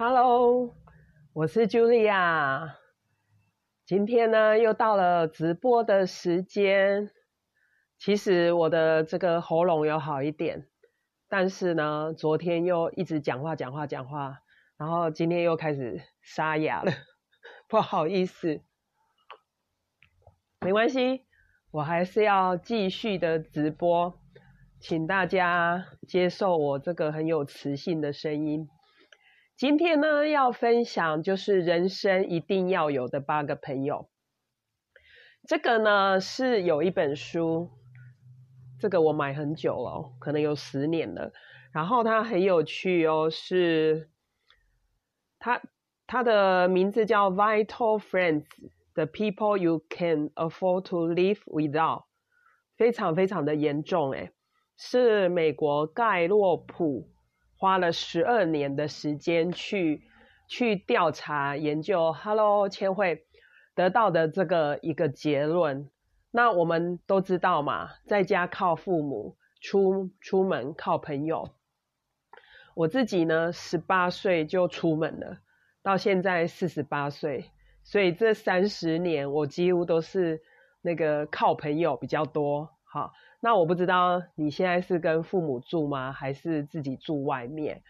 [0.00, 0.76] Hello，
[1.32, 2.74] 我是 Julia。
[3.84, 7.10] 今天呢，又到了直播的时间。
[7.98, 10.68] 其实我的这个喉咙有好一点，
[11.28, 14.38] 但是呢，昨天又一直讲话讲话讲话，
[14.76, 16.92] 然后今天又开始沙哑了，
[17.66, 18.62] 不好意思。
[20.60, 21.26] 没关系，
[21.72, 24.16] 我还是要继续的直播，
[24.78, 28.68] 请大家接受我这个很有磁性的声音。
[29.58, 34.08] 今天呢，要分享就是人生一定要有的八个朋友。
[35.48, 37.68] 这个呢是有一本书，
[38.78, 41.32] 这个我买很久了，可能有十年了。
[41.72, 44.08] 然后它很有趣哦，是
[45.40, 45.60] 它
[46.06, 48.44] 它的名字叫《Vital Friends:
[48.94, 52.02] The People You Can Afford to Live Without》，
[52.76, 54.30] 非常非常的严重诶，
[54.76, 57.08] 是美国盖洛普。
[57.58, 60.04] 花了十二年的时间去
[60.46, 63.26] 去调查研究，Hello 千惠
[63.74, 65.90] 得到的这个一个结论。
[66.30, 71.50] 那我们都知道嘛，在家靠父母，出出门靠朋友。
[72.74, 75.38] 我自己呢，十八岁就出门了，
[75.82, 77.50] 到现在四十八岁，
[77.82, 80.40] 所以这三十年我几乎都是
[80.80, 82.70] 那个靠朋友比较多。
[82.90, 83.12] 好。
[83.40, 87.82] 那我不知道你现在是跟父母住吗，还是自己住外面？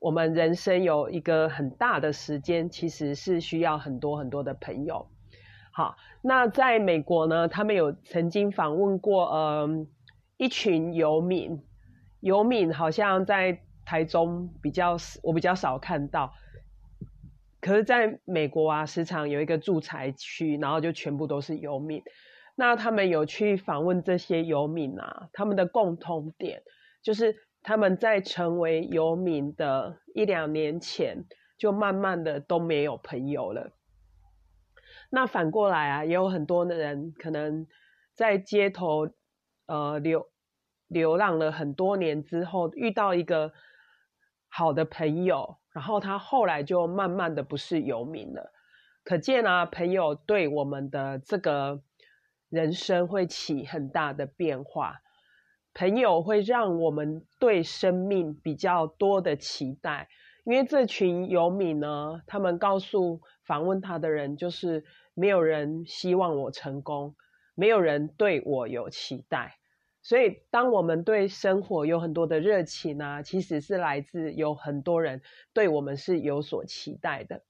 [0.00, 5.08] 我们人生有一个很大的时间，其实是需要很多很多的朋友。
[5.72, 9.86] 好，那在美国呢，他们有曾经访问过，嗯，
[10.36, 11.60] 一群游民。
[12.20, 16.32] 游民好像在台中比较，我比较少看到。
[17.60, 22.02] 可是在美国啊，时常有一个住宅区，然后就全部都是游民。
[22.60, 25.30] 那他们有去访问这些游民啊？
[25.32, 26.62] 他们的共同点
[27.02, 31.24] 就是他们在成为游民的一两年前，
[31.56, 33.72] 就慢慢的都没有朋友了。
[35.08, 37.66] 那反过来啊，也有很多的人可能
[38.14, 39.08] 在街头
[39.64, 40.26] 呃流
[40.86, 43.54] 流浪了很多年之后，遇到一个
[44.50, 48.52] 好的朋友，然后他后来就慢慢的不是游民了。
[49.02, 51.80] 可见啊，朋友对我们的这个。
[52.50, 55.00] 人生会起很大的变化，
[55.72, 60.08] 朋友会让我们对生命比较多的期待。
[60.44, 64.84] 因为这群游民呢，他们告诉访问他的人，就是
[65.14, 67.14] 没有人希望我成功，
[67.54, 69.58] 没有人对我有期待。
[70.02, 75.22] 所以，当我们对生活有很多的热情啊，其实是来自有很多人
[75.52, 77.44] 对我们是有所期待的。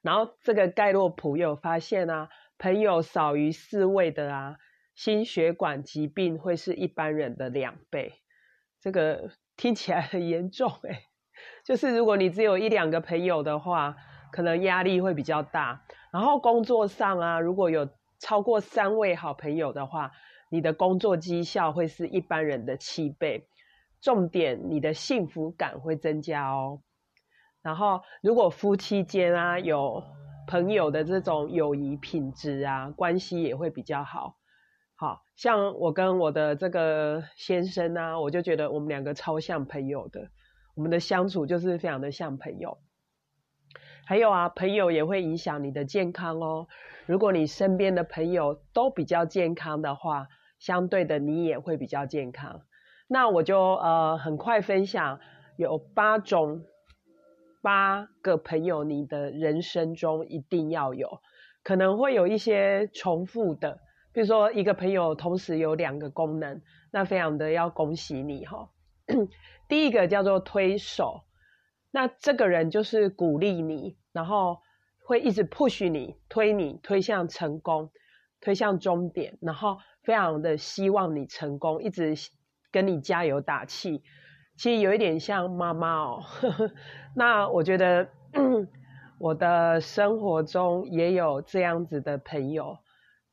[0.00, 2.28] 然后，这个盖洛普有发现啊。
[2.58, 4.56] 朋友少于四位的啊，
[4.94, 8.14] 心血管疾病会是一般人的两倍。
[8.80, 11.04] 这个听起来很严重哎，
[11.64, 13.96] 就是如果你只有一两个朋友的话，
[14.30, 15.84] 可能压力会比较大。
[16.12, 17.88] 然后工作上啊，如果有
[18.18, 20.12] 超过三位好朋友的话，
[20.48, 23.48] 你的工作绩效会是一般人的七倍。
[24.00, 26.82] 重点，你的幸福感会增加哦。
[27.62, 30.04] 然后，如果夫妻间啊有。
[30.46, 34.36] 朋友的这种友谊品质啊，关系也会比较好。
[34.96, 40.28] 好像我跟我的这个先生啊，我就觉得我们两个超像朋友的，
[40.76, 42.78] 我们的相处就是非常的像朋友。
[44.06, 46.68] 还有啊，朋友也会影响你的健康哦。
[47.06, 50.28] 如果你身边的朋友都比较健康的话，
[50.58, 52.62] 相对的你也会比较健康。
[53.08, 55.20] 那我就呃很快分享
[55.56, 56.64] 有八种。
[57.64, 61.22] 八个朋友，你的人生中一定要有，
[61.62, 63.80] 可能会有一些重复的，
[64.12, 66.60] 比如说一个朋友同时有两个功能，
[66.92, 68.68] 那非常的要恭喜你哈。
[69.66, 71.22] 第一个叫做推手，
[71.90, 74.58] 那这个人就是鼓励你，然后
[75.02, 77.90] 会一直 push 你，推你推向成功，
[78.42, 82.14] 推向终点，然后非常的希望你成功，一直
[82.70, 84.02] 跟你加油打气。
[84.56, 86.22] 其实有一点像妈妈哦，
[87.14, 88.08] 那我觉得
[89.18, 92.78] 我的生活中也有这样子的朋友，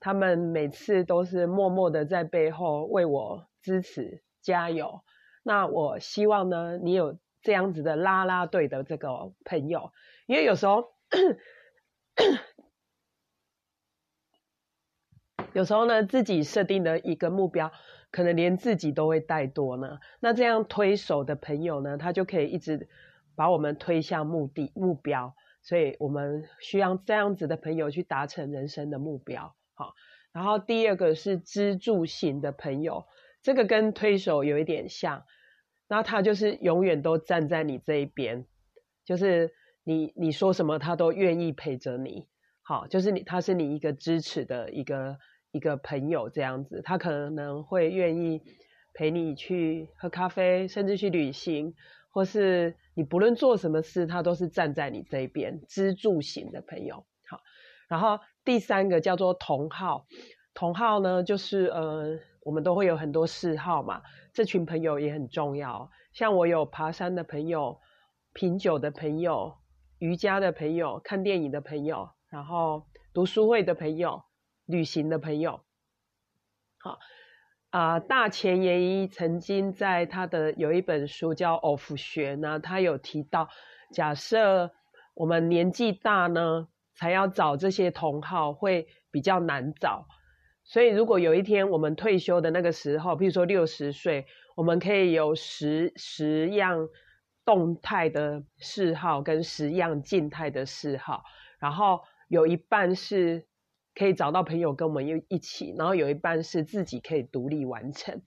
[0.00, 5.02] 他们每次都是默默的在背后为我支持加油。
[5.42, 9.92] 那我希望呢，你有这样子的拉拉队的这个朋友，
[10.26, 10.88] 因为有时候
[15.52, 17.70] 有时候呢，自己设定的一个目标。
[18.12, 22.88] 可能连自己都会怠惰呢，那这样推手的朋友呢，他就可以一直
[23.36, 25.32] 把我们推向目的目标，
[25.62, 29.54] 所以我们需要这样子的朋友去达成人生的目标。
[29.74, 29.94] 好，
[30.32, 33.06] 然后第二个是支柱型的朋友，
[33.42, 35.22] 这个跟推手有一点像，
[35.86, 38.44] 那他就是永远都站在你这一边，
[39.04, 39.52] 就是
[39.84, 42.26] 你你说什么他都愿意陪着你，
[42.62, 45.16] 好，就是你他是你一个支持的一个
[45.52, 48.42] 一个朋友这样子，他可能会愿意
[48.94, 51.74] 陪你去喝咖啡，甚至去旅行，
[52.10, 57.04] 或是你不论做什么事，他都是站在你这边，支柱型的朋友。
[57.28, 57.40] 好，
[57.88, 60.06] 然后第三个叫做同好，
[60.54, 62.18] 同好呢就是呃。
[62.42, 64.00] 我们都会有很多嗜好嘛，
[64.32, 65.90] 这群朋友也很重要。
[66.14, 67.78] 像我有爬山的朋友、
[68.32, 69.58] 品酒的朋友、
[69.98, 74.24] 瑜伽的朋友、看电影的朋友，然后读书会的朋友、
[74.70, 75.60] 旅行的朋友。
[76.78, 76.98] 好
[77.70, 83.48] 啊，大前研一曾经在他的有一本书叫《Off 学》呢，他有提到，
[83.92, 84.72] 假设
[85.14, 90.08] 我们年纪大呢，才要找这些同好会比较难找。
[90.64, 94.26] 所以，如果有一天我们退休的那个时候，比如说六十岁，
[94.56, 96.88] 我们可以有十十样
[97.44, 101.24] 动态的嗜好跟十样静态的嗜好，
[101.58, 103.46] 然后有一半是
[104.00, 108.22] 可以找到朋友跟我们一一起，然后有一半是自己可以独立完成。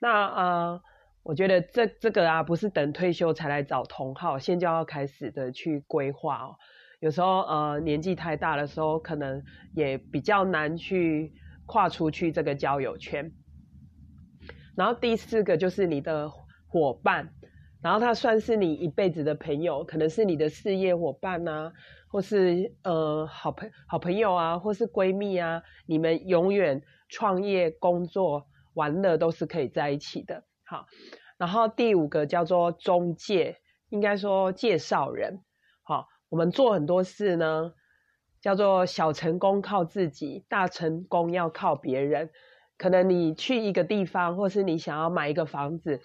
[0.00, 0.82] 那呃，
[1.22, 6.56] 我觉得这这个啊，不是等退休才来找同好，现在就要开始的去规划哦。
[7.00, 9.42] 有时候呃，年纪太大的时候，可能
[9.74, 11.32] 也比较难去。
[11.68, 13.32] 跨出去这个交友圈，
[14.76, 16.30] 然后第四个就是你的
[16.68, 17.32] 伙伴，
[17.82, 21.72] 然后他算是你一辈子的朋友，可能是你的事业伙伴呐，
[22.08, 30.44] 或是呃好朋好朋友啊，或是闺蜜啊，你们永远创业、工作、玩乐都是可以在一起的。
[30.64, 30.86] 好，
[31.38, 33.58] 然后第五个叫做中介，
[33.88, 35.42] 应该说介绍人。
[35.82, 37.72] 好，我们做很多事呢。
[38.42, 42.30] 叫做小成功靠自己，大成功要靠别人。
[42.78, 46.00] 可能你去一个地方，或是你想要买一个房子，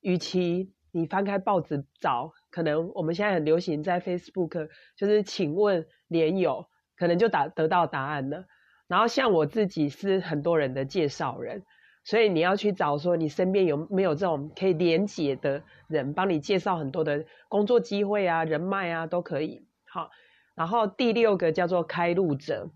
[0.00, 8.44] 与其你翻开报纸找，可能我们现在很流行在 Facebook，就是请问连友，可能就打得到答案了。
[8.86, 11.64] 然后像我自己是很多人的介绍人，
[12.04, 19.66] 所以你要去找说你身边有没有这种可以连结的人，帮你介绍很多的工作机会啊、人脉啊都可以。
[19.90, 20.10] 好。
[20.54, 22.68] 然后第六个叫做开路者，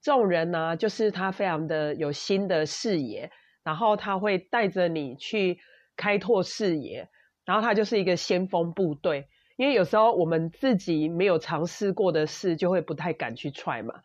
[0.00, 3.30] 这种人呢，就是他非常的有新的视野，
[3.62, 5.58] 然后他会带着你去
[5.94, 7.10] 开拓视野，
[7.48, 9.26] 然后他就是一个先锋部队。
[9.56, 14.02] 因为有时候我们自己没有尝试过的事，就会不太敢去踹嘛。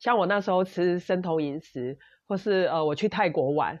[0.00, 3.78] 像我那时候吃生酮饮食，或是呃我去泰国玩，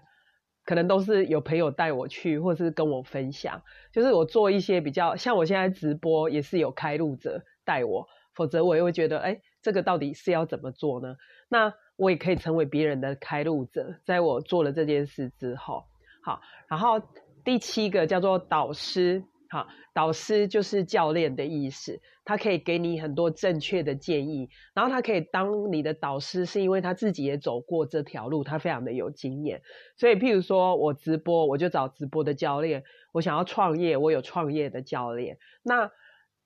[0.64, 3.62] 可能都是有朋友带我去，或是跟我分享。
[3.92, 7.42] 就是我做一些比较，像我现在直播也是有开路者。
[7.62, 11.16] 带我，否则我也会觉得，哎，这个到底是要怎么做呢？
[11.48, 15.84] 那我也可以成为别人的开路者，在我做了这件事之后，
[16.22, 17.00] 好，然后
[17.44, 29.62] 第七个叫做导师，好，导师就是教练的意思，他可以给你很多正确的建议，然后他可以当你的导师，是因为他自己也走过这条路，他非常的有经验，
[29.96, 32.82] 所以譬如说我直播，我就找直播的教练；
[33.12, 35.38] 我想要创业，我有创业的教练。
[35.62, 35.90] 那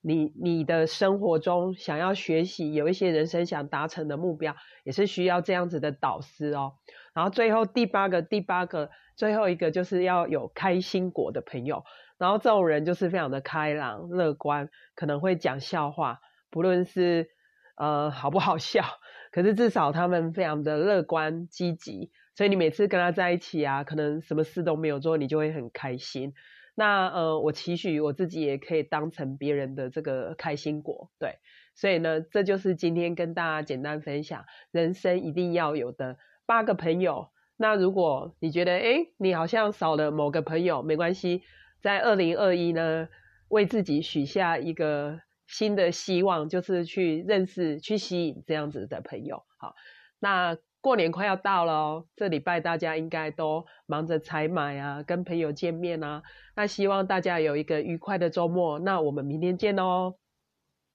[0.01, 6.73] 你你的生活中想要学习，有一些人生想达成的目标，也是需要这样子的导师哦。
[7.15, 11.83] 然后最后第八个，第八个最后一个就是要有开心果的朋友。
[12.17, 17.27] 然后这种人就是非常的开朗、乐观，可能会讲笑话，不论是
[17.75, 18.83] 呃好不好笑，
[19.31, 26.33] 可是至少他们非常的乐观积极，所以你每次跟他在一起啊，可能什么事都没有做，你就会很开心。
[26.73, 31.39] 那呃，我期许我自己也可以当成别人的这个开心果，对，
[31.73, 37.29] 所以呢，这就是今天跟大家简单分享人生一定要有的八个朋友。
[37.57, 41.43] 那如果你觉得哎，你好像少了某个朋友，没关系，
[41.81, 43.07] 在二零二一呢，
[43.47, 49.43] 为自己许下一个新的希望，就是去认识、去吸引这样子的朋友。
[49.57, 49.75] 好，
[50.19, 50.57] 那。
[50.81, 56.21] 过年快要到了哦，这礼拜大家应该都忙着采买啊，跟朋友见面啊。
[56.55, 58.77] 那希望大家有一个愉快的周末。
[58.77, 60.13] 那我们明天见哦。